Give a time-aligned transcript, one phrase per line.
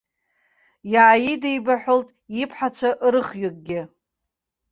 [0.93, 2.07] Иааидибаҳәалт
[2.41, 3.81] иԥҳацәа рыхҩыкгьы.